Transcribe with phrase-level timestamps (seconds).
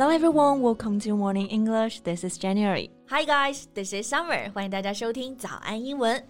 [0.00, 2.00] Hello everyone, welcome to Morning English.
[2.00, 2.88] This is January.
[3.10, 4.50] Hi guys, this is Summer.
[4.52, 6.26] 欢迎大家收听早安英文。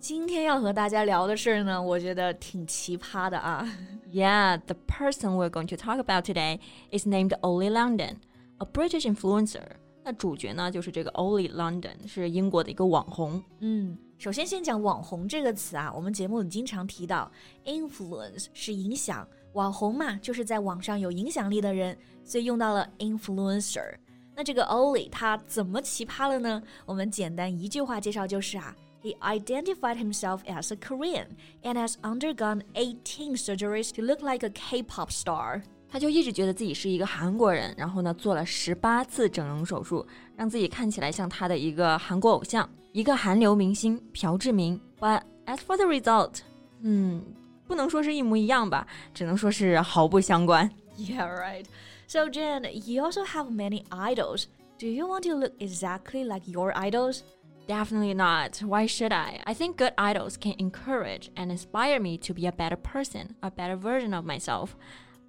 [0.00, 3.68] 今天要和大家聊的事呢，我觉得挺奇葩的啊。
[4.10, 8.20] Yeah, the person we're going to talk about today is named Oli London,
[8.56, 9.66] a British influencer.
[10.02, 13.42] 那主角呢，就是这个 Oli London，是英国的一个网红。
[13.60, 17.30] 嗯，首先先讲网红这个词啊，我们节目里经常提到
[17.66, 19.28] ，influence 是影响。
[19.54, 23.94] 网红嘛，就是在网上有影响力的人，所以用到了 influencer。
[24.36, 26.62] 那这个 Oli 他怎么奇葩了呢？
[26.84, 31.26] 我们简单一句话介绍就是啊，He identified himself as a Korean
[31.62, 35.62] and has undergone 18 surgeries to look like a K-pop star。
[35.88, 40.04] 他就一直觉得自己是一个韩国人，然后呢做了十八次整容手术，
[40.36, 44.80] 让自己看起来像他的一个韩国偶像，一个韩流明星朴智旻。
[44.98, 46.38] But as for the result，
[46.80, 47.22] 嗯。
[47.66, 50.70] 不能说是一模一样吧，只能说是毫不相关。
[50.96, 51.64] Yeah, right.
[52.06, 54.44] So Jen, you also have many idols.
[54.78, 57.20] Do you want to look exactly like your idols?
[57.66, 58.62] Definitely not.
[58.62, 59.40] Why should I?
[59.44, 63.50] I think good idols can encourage and inspire me to be a better person, a
[63.50, 64.76] better version of myself.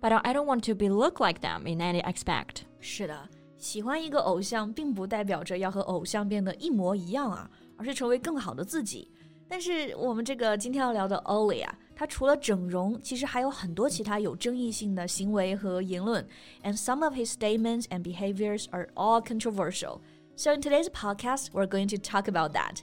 [0.02, 2.64] But I don't want to be look like them in any aspect.
[2.82, 9.10] 是的，喜欢一个偶像，并不代表着要和偶像变得一模一样啊，而是成为更好的自己。
[9.48, 16.27] 但是我们这个今天要聊的 Oli 啊，他除了整容，其实还有很多其他有争议性的行为和言论，
[16.63, 20.01] and some of his statements and behaviors are all controversial.
[20.37, 22.83] So in today's podcast, we're going to talk about that.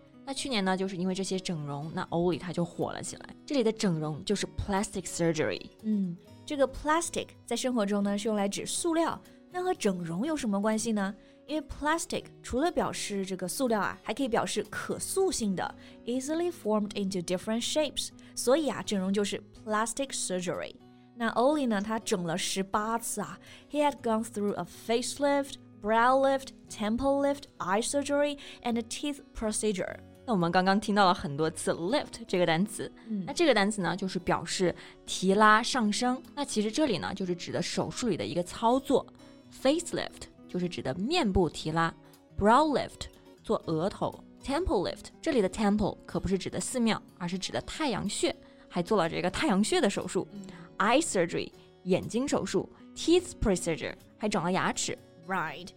[0.24, 3.36] 那去年呢，就是因为这些整容，那 Ollie 他就火了起来。
[3.46, 5.70] 这里的整容就是 plastic surgery。
[5.82, 9.20] 嗯，这个 plastic 在生活中呢是用来指塑料，
[9.52, 11.14] 那和整容有什么关系呢？
[11.46, 15.74] 因为 plastic 除了表示这个塑料啊，还可以表示可塑性的，
[16.04, 18.08] easily formed into different shapes。
[18.34, 20.74] 所以啊，整容就是 plastic surgery。
[21.14, 21.80] 那 Ollie 呢？
[21.80, 23.38] 他整了十八次啊。
[23.70, 30.00] He had gone through a facelift, brow lift, temple lift, eye surgery, and a teeth procedure.
[30.31, 34.73] 那我们刚刚听到了很多次 lift 这个单词，嗯、那这个单词呢，就是表示
[35.05, 36.23] 提拉上升。
[36.33, 39.05] 那其实这里呢，就是指的手术里的一个操作。
[39.61, 41.93] Facelift 就是指的面部提拉
[42.39, 43.07] ，brow lift
[43.43, 48.33] 做额头，temple lift 这里的 temple 可不是指的寺庙，而是指的太阳穴，
[48.69, 50.25] 还做了这个太阳穴的手术。
[50.77, 51.51] eye surgery
[51.83, 54.97] 眼睛手术，teeth procedure 还整了牙齿。
[55.27, 55.67] Right.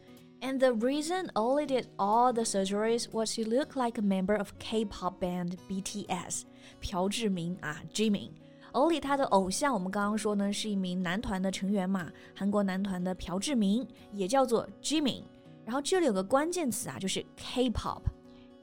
[0.45, 4.53] And the reason Oli did all the surgeries was to looked like a member of
[4.59, 6.05] K-pop band BTS.
[6.07, 6.43] BTS，
[6.83, 8.29] 朴智旻啊，Jimin。
[8.75, 15.23] Oli 他的偶像，我们刚刚说呢是一名男团的成员嘛，韩国男团的朴智旻，也叫做 Jimin。
[15.65, 18.03] 然后这里有个关键词啊，就是 K-pop。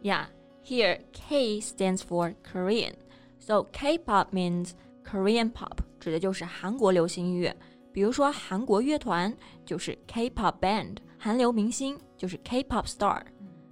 [0.04, 0.26] Yeah,
[0.64, 2.94] here K stands for Korean,
[3.40, 7.58] so K-pop means Korean pop，指的就是韩国流行音乐。
[7.93, 9.35] 比如说韩国乐团
[9.65, 13.23] 就是 K-pop band，韩流明星就是 K-pop star。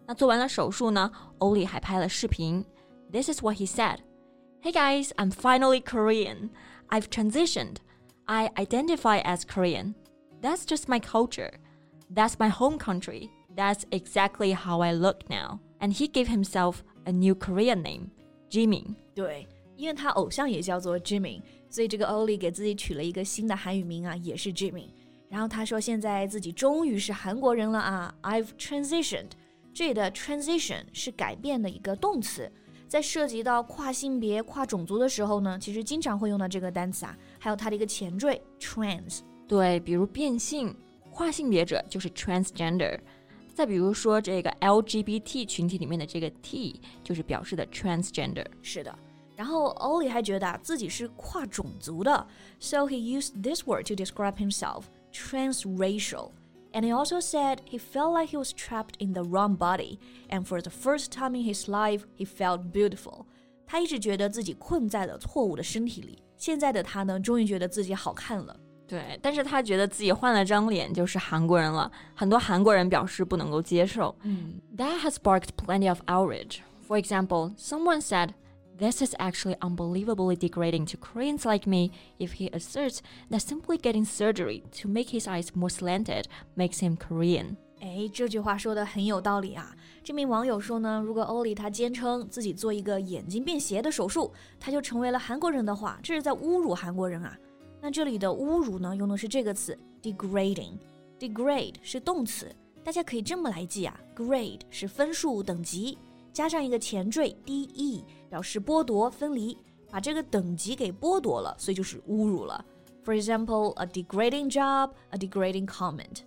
[0.07, 2.65] 那做完了手术呢，欧里还拍了视频。
[3.13, 3.99] This is what he said.
[4.63, 6.51] Hey guys, I'm finally Korean.
[6.89, 7.77] I've transitioned.
[8.25, 9.95] I identify as Korean.
[10.41, 11.59] That's just my culture.
[12.11, 13.31] That's my home country.
[13.55, 15.61] That's exactly how I look now.
[15.81, 18.11] And he gave himself a new Korean name,
[18.51, 18.97] Jimin.
[19.15, 19.47] 对。
[19.77, 24.90] 因为他偶像也叫做 Jimin， 所以这个 Ollie 给自己取了一个新的韩语名啊，也是 Jimmy。
[25.30, 29.30] 然后他说现在自己终于是韩国人了啊，I've transitioned。
[29.72, 32.52] 这里的 transition 是改变的一个动词，
[32.88, 39.20] 在涉及到跨性别、跨种族的时候呢，其实经常会用到这个单词啊，还有它的一个前缀 trans。
[39.48, 40.76] 对，比如变性、
[41.12, 43.00] 跨性别者就是 transgender。
[43.54, 48.46] 再比如说这个 LGBT 群体里面的这个 T 就是表示的 transgender。
[48.62, 48.98] 是的。
[49.39, 52.27] 然后 Ollie 还觉得啊自己是跨种族的，
[52.61, 56.31] so he used this word to describe himself, transracial.
[56.73, 59.99] And he also said he felt like he was trapped in the wrong body,
[60.29, 63.27] and for the first time in his life, he felt beautiful.
[63.67, 68.57] 他一直觉得自己困在了错误的身体里，现在的他呢，终于觉得自己好看了。
[68.87, 74.15] 对，但是他觉得自己换了张脸就是韩国人了，很多韩国人表示不能够接受。
[74.23, 76.59] 嗯，That has sparked plenty of outrage.
[76.87, 78.31] For example, someone said.
[78.79, 82.99] This is actually unbelievably degrading to Koreans like me if he asserts
[83.31, 86.25] that simply getting surgery to make his eyes more slanted
[86.57, 87.57] makes him Korean.
[87.81, 89.77] 哎，这句话说的很有道理啊！
[90.03, 97.39] 这名网友说呢，如果欧里他坚称自己做一个眼睛变斜的手术，他就成为了韩国人的话，这是在侮辱韩国人啊！
[97.81, 102.51] 那这里的侮辱呢，用的是这个词 degrading。degrade 是动词，
[102.83, 105.97] 大家可以这么来记啊，grade 是分数等级，
[106.33, 109.57] 加上一个前缀 de，表示剥夺、分离，
[109.91, 112.65] 把这个等级给剥夺了，所以就是侮辱了。
[113.05, 116.19] For example, a degrading job, a degrading comment。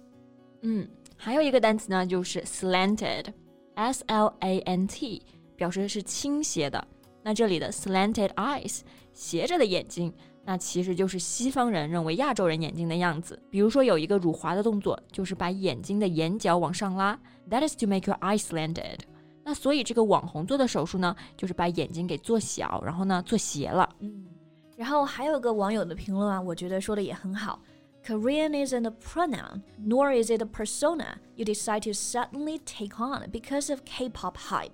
[0.61, 0.87] 嗯。
[1.19, 5.23] 还有一个单词呢，就是 slanted，s l a n t，
[5.55, 6.87] 表示的是倾斜的。
[7.23, 8.81] 那这里的 slanted eyes，
[9.13, 10.13] 斜着的眼睛，
[10.45, 13.41] 那其实就是西方人认为亚洲人眼睛的样子。
[13.49, 18.99] 比如说有一个辱华的动作，就是把眼睛的眼角往上拉，that is to make your eyes slanted。
[19.54, 23.88] 所以这个网红做的手术呢，就是把眼睛给做小，然后呢做斜了。
[24.00, 24.26] 嗯，
[24.76, 27.60] 然后还有个网友的评论啊，我觉得说的也很好。
[28.04, 33.70] Korean isn't a pronoun, nor is it a persona you decide to suddenly take on because
[33.70, 34.72] of K-pop hype.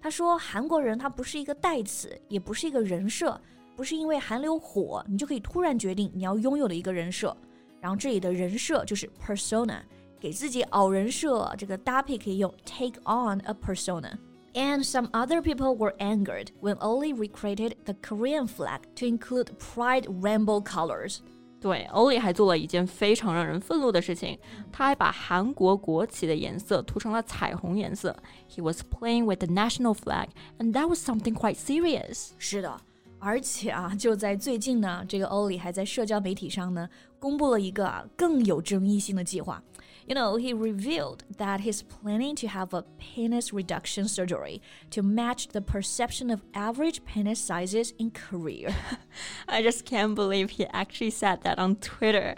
[0.00, 3.38] 他说，韩国人他不是一个代词，也不是一个人设，
[3.76, 7.36] 不是因为韩流火，你就可以突然决定你要拥有的一个人设。
[7.82, 9.80] 然后这里的人设就是 persona，
[10.19, 14.17] 给自己熬人设，这个搭配可以用 take on a persona.
[14.53, 20.05] And some other people were angered when Oli recreated the Korean flag to include pride
[20.21, 21.17] rainbow colors.
[21.59, 24.39] 对，欧里还做了一件非常让人愤怒的事情，
[24.71, 28.15] 他还把韩国国旗的颜色涂成了彩虹颜色。
[28.49, 30.27] He was playing with the national flag,
[30.59, 32.29] and that was something quite serious.
[32.37, 32.79] 是的，
[33.19, 36.87] 而且啊，就在最近呢，这个欧里还在社交媒体上呢，
[37.17, 39.63] 公布了一个啊更有争议性的计划。
[40.07, 44.61] You know, he revealed that he's planning to have a penis reduction surgery
[44.91, 48.71] to match the perception of average penis sizes in Korea.
[49.47, 52.35] I just can't believe he actually said that on Twitter.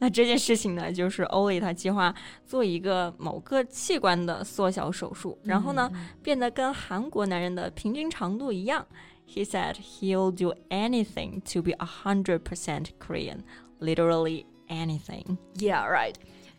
[0.00, 2.12] 那这件事情呢，就是欧里他计划
[2.44, 5.88] 做一个某个器官的缩小手术，然后呢，
[6.20, 8.84] 变得跟韩国男人的平均长度一样。
[9.28, 13.42] He said he'll do anything to be a hundred percent Korean,
[13.80, 15.38] literally anything.
[15.56, 16.16] Yeah, right.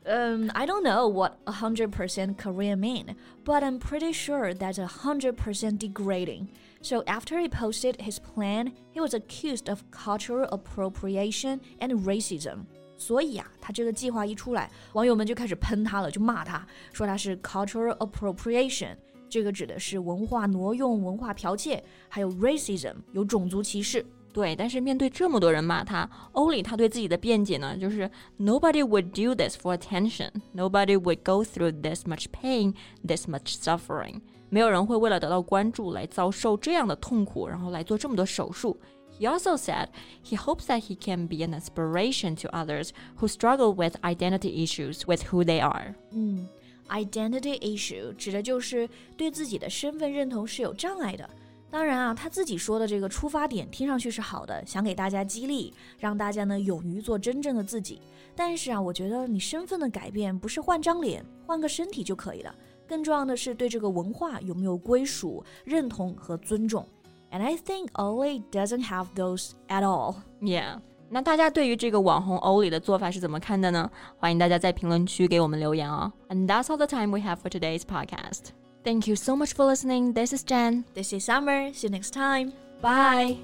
[0.07, 6.49] Um, I don't know what 100% Korean mean, but I'm pretty sure that's 100% degrading.
[6.81, 12.67] So after he posted his plan, he was accused of cultural appropriation and racism.
[12.97, 18.95] 所以啊，他这个计划一出来，网友们就开始喷他了，就骂他，说他是 cultural appropriation，
[19.29, 24.05] 这个指的是文化挪用、文化剽窃，还有 racism，有种族歧视。
[24.31, 30.29] 对，但是面对这么多人骂他，欧里他对自己的辩解呢，就是 Nobody would do this for attention.
[30.53, 32.73] Nobody would go through this much pain,
[33.05, 34.21] this much suffering.
[34.49, 38.77] 没有人会为了得到关注来遭受这样的痛苦，然后来做这么多手术。
[39.17, 39.87] He also said
[40.23, 42.89] he hopes that he can be an inspiration to others
[43.19, 45.95] who struggle with identity issues with who they are.
[46.11, 46.49] 嗯
[46.90, 51.28] ，identity issue 指的就是对自己的身份认同是有障碍的。
[51.70, 58.02] 当然啊，他自己说的这个出发点听上去是好的，想给大家激励，让大家呢勇于做真正的自己。
[58.34, 62.52] 但是啊，我觉得你身份的改变不是换张脸、换个身体就可以了，
[62.88, 66.84] 更重要的是对这个文化有没有归属、认同和尊重。
[67.30, 70.16] And I think Oli doesn't have those at all.
[70.40, 70.80] Yeah.
[71.12, 73.90] 那大家对于这个网红欧里的做法是怎么看的呢？
[74.16, 76.12] 欢迎大家在评论区给我们留言哦。
[76.28, 78.52] And that's all the time we have for today's podcast.
[78.84, 80.14] Thank you so much for listening.
[80.14, 80.84] This is Jen.
[80.94, 81.72] This is Summer.
[81.74, 82.52] See you next time.
[82.80, 83.38] Bye.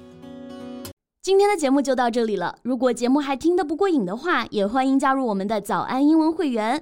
[1.21, 2.57] 今天的节目就到这里了。
[2.63, 6.81] 如果节目还听得不过瘾的话，也欢迎加入我们的早安英文会员。